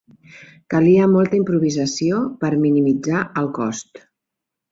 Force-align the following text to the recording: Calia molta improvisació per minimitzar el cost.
Calia 0.73 1.09
molta 1.15 1.37
improvisació 1.39 2.23
per 2.45 2.51
minimitzar 2.63 3.23
el 3.43 3.53
cost. 3.59 4.05